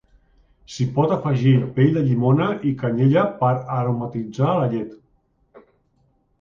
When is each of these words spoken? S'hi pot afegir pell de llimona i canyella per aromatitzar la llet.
S'hi 0.75 0.87
pot 0.95 1.13
afegir 1.15 1.51
pell 1.75 1.91
de 1.99 2.03
llimona 2.07 2.49
i 2.71 2.73
canyella 2.81 3.27
per 3.45 3.53
aromatitzar 3.77 4.59
la 4.63 4.75
llet. 4.75 5.01